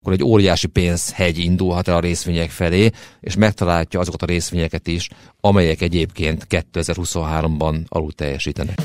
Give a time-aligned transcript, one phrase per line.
[0.00, 5.08] akkor egy óriási pénzhegy indulhat el a részvények felé, és megtalálja azokat a részvényeket is,
[5.40, 8.78] amelyek egyébként 2023-ban alul teljesítenek.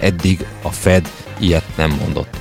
[0.00, 2.36] Eddig a Fed ilyet nem mondott.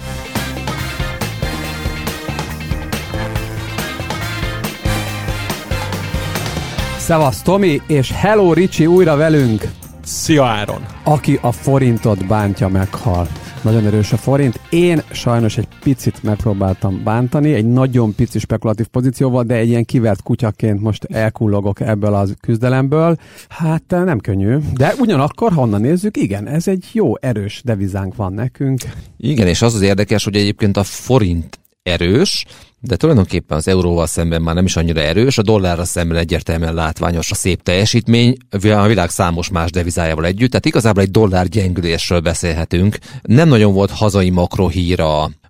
[6.97, 9.80] Szevasz Tomi, és hello Ricsi újra velünk!
[10.13, 10.85] Szia Áron!
[11.03, 13.27] Aki a forintot bántja, meghal.
[13.63, 14.59] Nagyon erős a forint.
[14.69, 20.21] Én sajnos egy picit megpróbáltam bántani, egy nagyon pici spekulatív pozícióval, de egy ilyen kivert
[20.21, 23.17] kutyaként most elkullogok ebből az küzdelemből.
[23.49, 28.33] Hát nem könnyű, de ugyanakkor, ha onnan nézzük, igen, ez egy jó, erős devizánk van
[28.33, 28.81] nekünk.
[29.17, 32.45] Igen, és az az érdekes, hogy egyébként a forint erős,
[32.83, 37.31] de tulajdonképpen az euróval szemben már nem is annyira erős, a dollárra szemben egyértelműen látványos
[37.31, 42.97] a szép teljesítmény, a világ számos más devizájával együtt, tehát igazából egy dollár gyengülésről beszélhetünk.
[43.21, 44.99] Nem nagyon volt hazai makrohír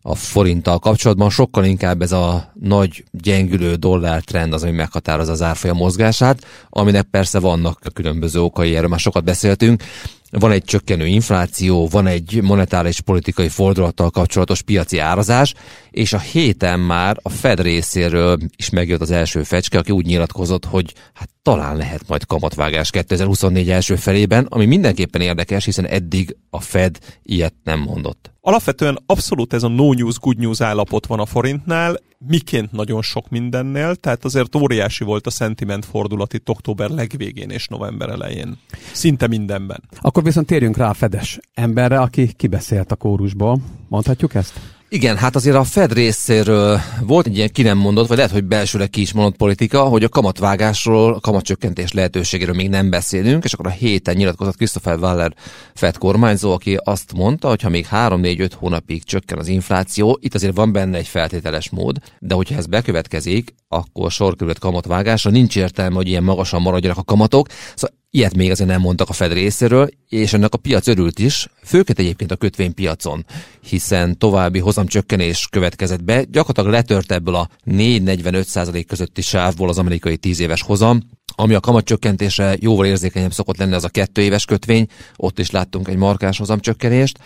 [0.01, 5.41] a, forinttal kapcsolatban, sokkal inkább ez a nagy gyengülő dollár trend az, ami meghatározza az
[5.41, 9.83] árfolyam mozgását, aminek persze vannak különböző okai, erről már sokat beszéltünk,
[10.31, 15.53] van egy csökkenő infláció, van egy monetáris politikai fordulattal kapcsolatos piaci árazás,
[15.89, 20.65] és a héten már a Fed részéről is megjött az első fecske, aki úgy nyilatkozott,
[20.65, 26.59] hogy hát talán lehet majd kamatvágás 2024 első felében, ami mindenképpen érdekes, hiszen eddig a
[26.59, 28.31] Fed ilyet nem mondott.
[28.41, 33.29] Alapvetően abszolút ez a no news, good news állapot van a forintnál, miként nagyon sok
[33.29, 38.57] mindennél, tehát azért óriási volt a sentiment fordulat itt október legvégén és november elején.
[38.93, 39.83] Szinte mindenben.
[39.99, 43.57] Akkor viszont térjünk rá a Fedes emberre, aki kibeszélt a kórusból.
[43.87, 44.80] Mondhatjuk ezt?
[44.93, 48.43] Igen, hát azért a Fed részéről volt egy ilyen ki nem mondott, vagy lehet, hogy
[48.43, 53.53] belsőleg ki is mondott politika, hogy a kamatvágásról, a kamatcsökkentés lehetőségéről még nem beszélünk, és
[53.53, 55.33] akkor a héten nyilatkozott Christopher Waller
[55.73, 60.55] Fed kormányzó, aki azt mondta, hogy ha még 3-4-5 hónapig csökken az infláció, itt azért
[60.55, 65.95] van benne egy feltételes mód, de hogyha ez bekövetkezik, akkor sor került kamatvágásra, nincs értelme,
[65.95, 67.47] hogy ilyen magasan maradjanak a kamatok.
[67.75, 71.47] Szóval Ilyet még azért nem mondtak a Fed részéről, és ennek a piac örült is,
[71.63, 73.25] főként egyébként a kötvénypiacon,
[73.61, 80.39] hiszen további hozamcsökkenés következett be, gyakorlatilag letört ebből a 4-45% közötti sávból az amerikai 10
[80.39, 80.99] éves hozam,
[81.35, 85.87] ami a kamatcsökkentése jóval érzékenyebb szokott lenni, az a kettő éves kötvény, ott is láttunk
[85.87, 87.19] egy markás hozamcsökkenést,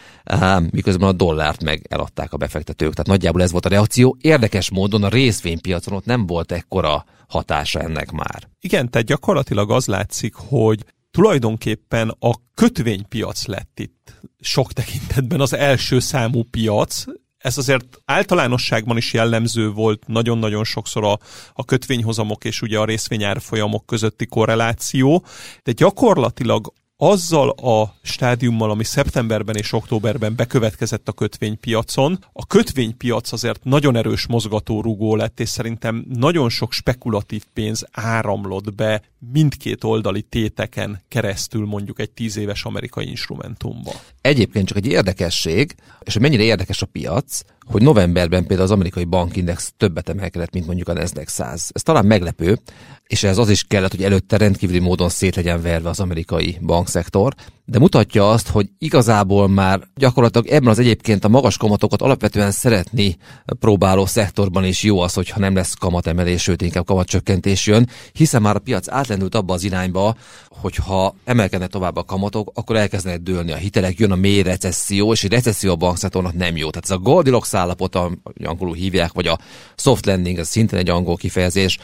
[0.72, 2.92] miközben a dollárt meg eladták a befektetők.
[2.92, 4.18] Tehát nagyjából ez volt a reakció.
[4.22, 8.48] Érdekes módon a részvénypiacon ott nem volt ekkora hatása ennek már.
[8.60, 16.00] Igen, tehát gyakorlatilag az látszik, hogy tulajdonképpen a kötvénypiac lett itt sok tekintetben az első
[16.00, 17.04] számú piac,
[17.38, 21.20] ez azért általánosságban is jellemző volt nagyon-nagyon sokszor a,
[21.54, 25.26] a kötvényhozamok és ugye a részvényárfolyamok közötti korreláció,
[25.64, 33.64] de gyakorlatilag azzal a stádiummal, ami szeptemberben és októberben bekövetkezett a kötvénypiacon, a kötvénypiac azért
[33.64, 39.02] nagyon erős mozgatórugó lett, és szerintem nagyon sok spekulatív pénz áramlott be
[39.32, 43.92] mindkét oldali téteken keresztül mondjuk egy tíz éves amerikai instrumentumba.
[44.22, 49.04] Egyébként csak egy érdekesség, és hogy mennyire érdekes a piac, hogy novemberben például az amerikai
[49.04, 51.70] bankindex többet emelkedett, mint mondjuk a Nasdaq 100.
[51.74, 52.60] Ez talán meglepő,
[53.08, 57.34] és ez az is kellett, hogy előtte rendkívüli módon szét legyen verve az amerikai bankszektor,
[57.66, 63.18] de mutatja azt, hogy igazából már gyakorlatilag ebben az egyébként a magas kamatokat alapvetően szeretni
[63.60, 68.56] próbáló szektorban is jó az, hogyha nem lesz kamatemelés, sőt inkább kamatcsökkentés jön, hiszen már
[68.56, 70.16] a piac átlendült abba az irányba,
[70.50, 75.24] hogyha emelkedne tovább a kamatok, akkor elkezdenek dőlni a hitelek, jön a mély recesszió, és
[75.24, 76.70] egy recesszió a bankszektornak nem jó.
[76.70, 77.98] Tehát ez a Goldilocks állapot,
[78.44, 79.40] angolul hívják, vagy a
[79.76, 81.78] soft landing, ez szintén egy angol kifejezés,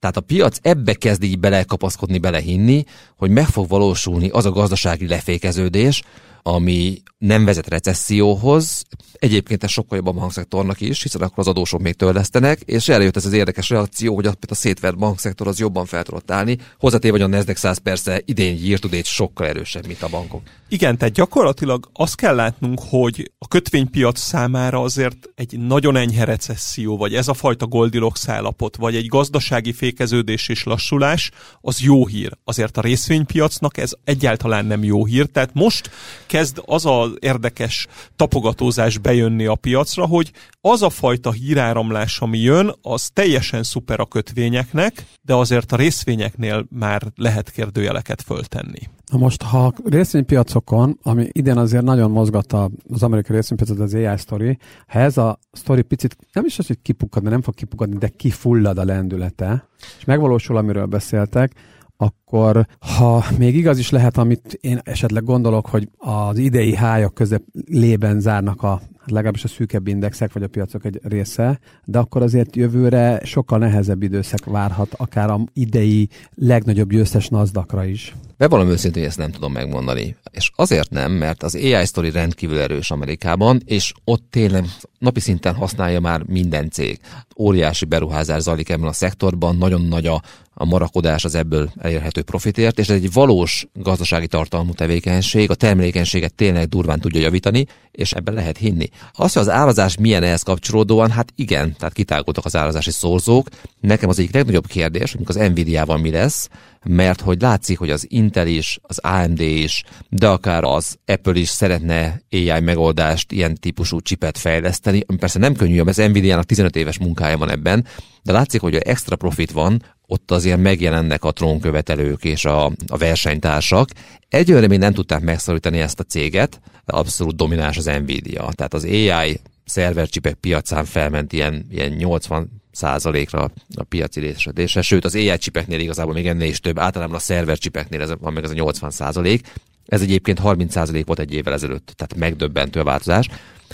[0.00, 2.84] tehát a piac ebbe kezd így belekapaszkodni, belehinni,
[3.16, 6.02] hogy meg fog valósulni az a gazdasági lefékeződés,
[6.42, 8.84] ami nem vezet recesszióhoz.
[9.12, 13.16] Egyébként ez sokkal jobb a bankszektornak is, hiszen akkor az adósok még törlesztenek, és eljött
[13.16, 16.58] ez az érdekes reakció, hogy a, a szétvert bankszektor az jobban fel tudott állni.
[16.78, 20.42] Hozzátéve, hogy a Nasdaq 100 persze idén year sokkal erősebb, mint a bankok.
[20.68, 26.96] Igen, tehát gyakorlatilag azt kell látnunk, hogy a kötvénypiac számára azért egy nagyon enyhe recesszió,
[26.96, 31.30] vagy ez a fajta Goldilocks állapot, vagy egy gazdasági fékeződés és lassulás,
[31.60, 32.32] az jó hír.
[32.44, 35.90] Azért a részvénypiacnak ez egyáltalán nem jó hír, tehát most
[36.28, 37.86] kezd az az érdekes
[38.16, 40.30] tapogatózás bejönni a piacra, hogy
[40.60, 46.66] az a fajta híráramlás, ami jön, az teljesen szuper a kötvényeknek, de azért a részvényeknél
[46.70, 48.80] már lehet kérdőjeleket föltenni.
[49.10, 54.16] Na most, ha a részvénypiacokon, ami idén azért nagyon mozgatta az amerikai részvénypiacot az AI
[54.16, 58.08] sztori, ha ez a sztori picit nem is az, hogy kipukkad, nem fog kipukkadni, de
[58.08, 61.52] kifullad a lendülete, és megvalósul, amiről beszéltek,
[62.00, 68.20] akkor ha még igaz is lehet, amit én esetleg gondolok, hogy az idei hájak közepében
[68.20, 68.80] zárnak a
[69.10, 74.02] legalábbis a szűkebb indexek, vagy a piacok egy része, de akkor azért jövőre sokkal nehezebb
[74.02, 78.14] időszak várhat, akár a idei legnagyobb győztes nazdakra is.
[78.36, 80.16] Bevallom őszintén, hogy ezt nem tudom megmondani.
[80.30, 84.64] És azért nem, mert az AI sztori rendkívül erős Amerikában, és ott tényleg
[84.98, 87.00] napi szinten használja már minden cég.
[87.38, 90.22] Óriási beruházás zajlik ebben a szektorban, nagyon nagy a,
[90.54, 96.34] a marakodás az ebből elérhető profitért, és ez egy valós gazdasági tartalmú tevékenység, a termelékenységet
[96.34, 98.88] tényleg durván tudja javítani, és ebben lehet hinni.
[99.12, 103.48] Az, hogy az árazás milyen ehhez kapcsolódóan, hát igen, tehát kitágultak az árazási szorzók.
[103.80, 106.48] Nekem az egyik legnagyobb kérdés, hogy az Nvidia-val mi lesz,
[106.88, 111.48] mert hogy látszik, hogy az Intel is, az AMD is, de akár az Apple is
[111.48, 116.76] szeretne AI megoldást, ilyen típusú csipet fejleszteni, ami persze nem könnyű, mert az Nvidia-nak 15
[116.76, 117.86] éves munkája van ebben,
[118.22, 123.88] de látszik, hogy extra profit van, ott azért megjelennek a trónkövetelők és a, a versenytársak.
[124.28, 128.48] Egyőre még nem tudták megszorítani ezt a céget, abszolút domináns az Nvidia.
[128.54, 135.14] Tehát az AI szervercsipek piacán felment ilyen, ilyen 80 százalékra a piaci részesedése, sőt az
[135.14, 138.50] AI csipeknél igazából még ennél is több, általában a szerver csipeknél ez van meg ez
[138.50, 139.46] a 80 százalék,
[139.86, 143.28] ez egyébként 30 százalék volt egy évvel ezelőtt, tehát megdöbbentő a változás.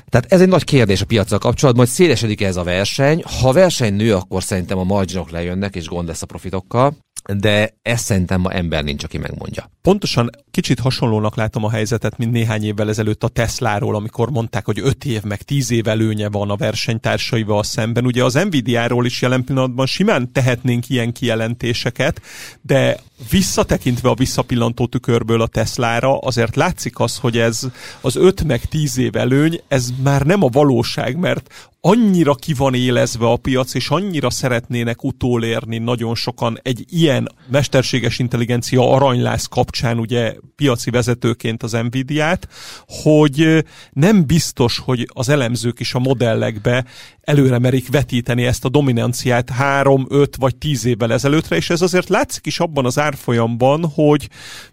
[0.08, 3.22] Tehát ez egy nagy kérdés a piacsal kapcsolatban, hogy szélesedik ez a verseny.
[3.40, 6.96] Ha a verseny nő, akkor szerintem a marginok lejönnek, és gond lesz a profitokkal
[7.32, 9.70] de ezt szerintem ma ember nincs, aki megmondja.
[9.82, 14.78] Pontosan kicsit hasonlónak látom a helyzetet, mint néhány évvel ezelőtt a Tesláról, amikor mondták, hogy
[14.82, 18.06] 5 év meg 10 év előnye van a versenytársaival szemben.
[18.06, 22.20] Ugye az Nvidia-ról is jelen pillanatban simán tehetnénk ilyen kijelentéseket,
[22.62, 22.98] de
[23.30, 27.60] visszatekintve a visszapillantó tükörből a Teslára, azért látszik az, hogy ez
[28.00, 32.74] az 5 meg 10 év előny, ez már nem a valóság, mert annyira ki van
[32.74, 39.98] élezve a piac, és annyira szeretnének utolérni nagyon sokan egy ilyen mesterséges intelligencia aranylász kapcsán
[39.98, 42.48] ugye piaci vezetőként az Nvidia-t,
[42.86, 46.84] hogy nem biztos, hogy az elemzők is a modellekbe
[47.24, 52.08] előre merik vetíteni ezt a dominanciát három, öt vagy tíz évvel ezelőttre, és ez azért
[52.08, 54.28] látszik is abban az árfolyamban, hogy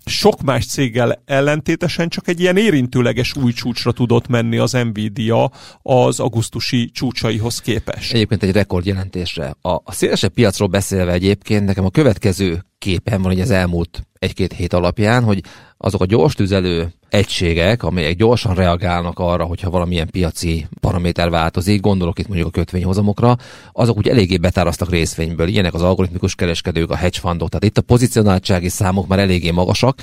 [0.06, 5.52] sok más céggel ellentétesen csak egy ilyen érintőleges új csúcsra tudott menni az Nvidia
[5.82, 8.14] az augusztusi csúcsaihoz képest.
[8.14, 9.56] Egyébként egy rekordjelentésre.
[9.62, 14.54] A, a szélesebb piacról beszélve egyébként nekem a következő képen van hogy az elmúlt egy-két
[14.54, 15.44] hét alapján, hogy
[15.78, 22.20] azok a gyors tüzelő egységek, amelyek gyorsan reagálnak arra, hogyha valamilyen piaci paraméter változik, gondolok
[22.20, 23.38] itt mondjuk a kötvényhozamokra,
[23.72, 25.48] azok úgy eléggé betárasztak részvényből.
[25.48, 29.96] Ilyenek az algoritmikus kereskedők, a hedge fundok, tehát itt a pozicionáltsági számok már eléggé magasak,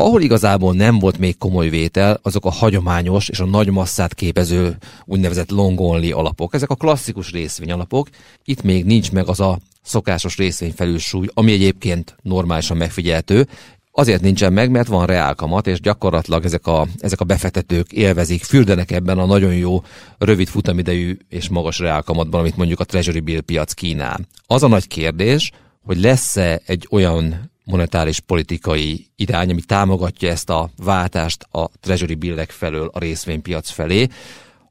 [0.00, 4.76] ahol igazából nem volt még komoly vétel, azok a hagyományos és a nagy masszát képező
[5.04, 6.54] úgynevezett long only alapok.
[6.54, 8.08] Ezek a klasszikus részvény alapok.
[8.44, 13.48] Itt még nincs meg az a szokásos részvényfelülsúly, ami egyébként normálisan megfigyelhető,
[13.98, 18.90] Azért nincsen meg, mert van reálkamat, és gyakorlatilag ezek a, ezek a befektetők élvezik, fürdenek
[18.90, 19.82] ebben a nagyon jó,
[20.18, 24.20] rövid futamidejű és magas reálkamatban, amit mondjuk a Treasury Bill piac kínál.
[24.46, 25.50] Az a nagy kérdés,
[25.84, 32.50] hogy lesz-e egy olyan monetáris politikai irány, ami támogatja ezt a váltást a Treasury Billek
[32.50, 34.06] felől a részvénypiac felé.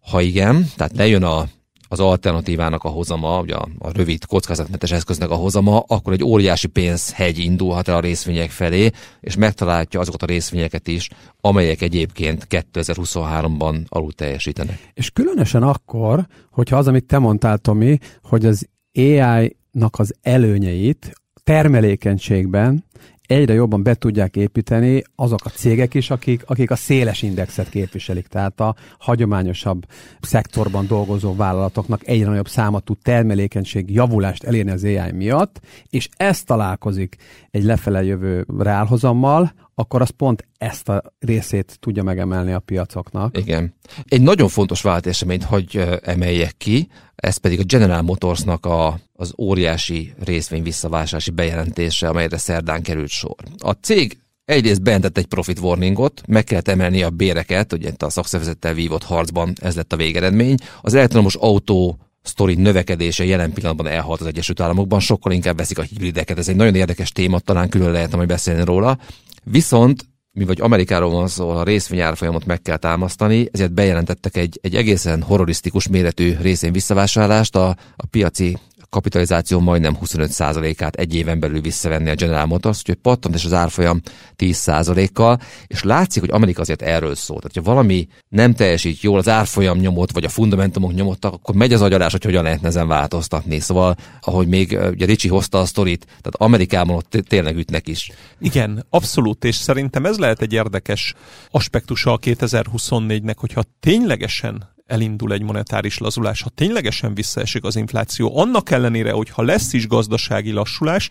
[0.01, 1.45] Ha igen, tehát lejön a
[1.88, 6.68] az alternatívának a hozama, ugye a, a rövid kockázatmentes eszköznek a hozama, akkor egy óriási
[6.68, 8.89] pénzhegy indulhat el a részvények felé,
[9.19, 11.09] és megtalálja azokat a részvényeket is,
[11.42, 14.92] amelyek egyébként 2023-ban alul teljesítenek.
[14.94, 21.14] És különösen akkor, hogyha az, amit te mondtál, Tomi, hogy az AI-nak az előnyeit
[21.45, 22.83] termelékenységben
[23.28, 28.28] egyre jobban be tudják építeni azok a cégek is, akik, akik a széles indexet képviselik.
[28.28, 29.85] Tehát a hagyományosabb
[30.21, 35.59] szektorban dolgozó vállalatoknak egyre nagyobb száma tud termelékenység javulást elérni az AI miatt,
[35.90, 37.16] és ez találkozik
[37.52, 43.37] egy lefele jövő reálhozammal, akkor az pont ezt a részét tudja megemelni a piacoknak.
[43.37, 43.73] Igen.
[44.04, 46.87] Egy nagyon fontos váltáseményt hogy emeljek ki,
[47.25, 53.35] ez pedig a General Motorsnak a, az óriási részvény visszavásárlási bejelentése, amelyre szerdán került sor.
[53.57, 58.73] A cég egyrészt bejelentett egy profit warningot, meg kellett emelni a béreket, ugye a szakszervezettel
[58.73, 60.57] vívott harcban ez lett a végeredmény.
[60.81, 65.81] Az elektromos autó sztori növekedése jelen pillanatban elhalt az Egyesült Államokban, sokkal inkább veszik a
[65.81, 66.37] hibrideket.
[66.37, 68.97] Ez egy nagyon érdekes téma, talán külön lehetne majd beszélni róla.
[69.44, 70.05] Viszont
[70.35, 75.21] mi vagy Amerikáról van szó, a részvényárfolyamot meg kell támasztani, ezért bejelentettek egy, egy egészen
[75.21, 78.57] horrorisztikus méretű részén visszavásárlást a, a piaci
[78.95, 84.02] kapitalizáció majdnem 25%-át egy éven belül visszavenni a General Motors, úgyhogy pattant és az árfolyam
[84.37, 87.40] 10%-kal, és látszik, hogy Amerika azért erről szól.
[87.40, 91.73] Tehát, ha valami nem teljesít jól, az árfolyam nyomot, vagy a fundamentumok nyomottak, akkor megy
[91.73, 93.59] az agyalás, hogy hogyan lehetne ezen változtatni.
[93.59, 98.11] Szóval, ahogy még ugye Ricsi hozta a sztorit, tehát Amerikában ott tényleg ütnek is.
[98.40, 101.14] Igen, abszolút, és szerintem ez lehet egy érdekes
[101.52, 108.71] aspektusa a 2024-nek, hogyha ténylegesen elindul egy monetáris lazulás, ha ténylegesen visszaesik az infláció, annak
[108.71, 111.09] ellenére, hogy ha lesz is gazdasági lassulás,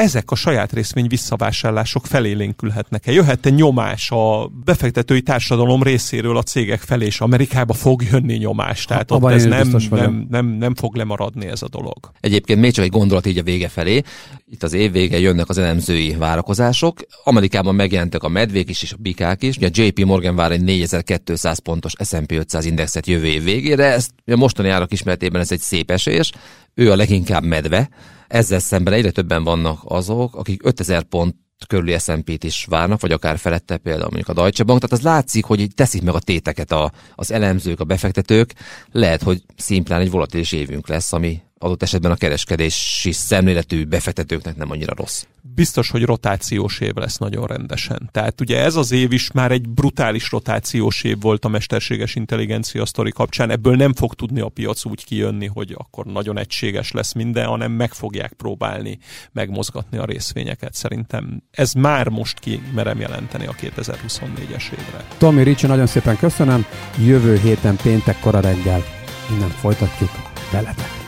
[0.00, 3.12] ezek a saját részvény visszavásárlások felélénkülhetnek-e?
[3.12, 8.84] Jöhet-e nyomás a befektetői társadalom részéről a cégek felé, és Amerikába fog jönni nyomás?
[8.84, 12.12] Tehát ott ez nem, nem, nem, nem fog lemaradni ez a dolog.
[12.20, 14.02] Egyébként még csak egy gondolat így a vége felé.
[14.50, 16.98] Itt az év vége jönnek az elemzői várakozások.
[17.24, 19.56] Amerikában megjelentek a medvék is és a bikák is.
[19.56, 23.84] Ugye a JP Morgan vár egy 4200 pontos S&P 500 indexet jövő év végére.
[23.84, 26.32] Ez a mostani árak ismeretében ez egy szép esés.
[26.80, 27.88] Ő a leginkább medve
[28.28, 31.34] ezzel szemben egyre többen vannak azok, akik 5000 pont
[31.66, 34.80] körüli S&P-t is várnak, vagy akár felette például mondjuk a Deutsche Bank.
[34.80, 38.54] Tehát az látszik, hogy teszik meg a téteket a, az elemzők, a befektetők.
[38.92, 44.70] Lehet, hogy szimplán egy volatilis évünk lesz, ami adott esetben a kereskedési szemléletű befektetőknek nem
[44.70, 45.24] annyira rossz.
[45.54, 48.08] Biztos, hogy rotációs év lesz nagyon rendesen.
[48.12, 52.86] Tehát ugye ez az év is már egy brutális rotációs év volt a mesterséges intelligencia
[52.86, 53.50] sztori kapcsán.
[53.50, 57.72] Ebből nem fog tudni a piac úgy kijönni, hogy akkor nagyon egységes lesz minden, hanem
[57.72, 58.98] meg fogják próbálni
[59.32, 60.74] megmozgatni a részvényeket.
[60.74, 65.04] Szerintem ez már most ki merem jelenteni a 2024-es évre.
[65.18, 66.64] Tomi Ricsi, nagyon szépen köszönöm.
[67.06, 68.84] Jövő héten péntek kora reggel
[69.30, 70.10] innen folytatjuk
[70.52, 70.99] veletek.